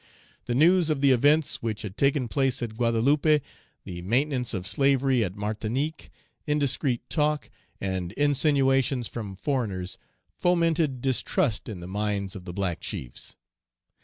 The 0.45 0.55
news 0.55 0.89
of 0.89 1.01
the 1.01 1.11
events 1.11 1.61
which 1.61 1.83
had 1.83 1.95
taken 1.95 2.27
place 2.27 2.63
at 2.63 2.73
Guadeloupe, 2.75 3.43
the 3.83 4.01
maintenance 4.01 4.55
of 4.55 4.65
slavery 4.65 5.23
at 5.23 5.35
Martinique, 5.35 6.09
indiscreet 6.47 7.07
talk, 7.07 7.51
and 7.79 8.11
insinuations 8.13 9.07
from 9.07 9.35
foreigners, 9.35 9.99
fomented 10.39 11.01
distrust 11.03 11.69
in 11.69 11.81
the 11.81 11.87
minds 11.87 12.35
of 12.35 12.45
the 12.45 12.53
black 12.53 12.79
chiefs. 12.81 13.35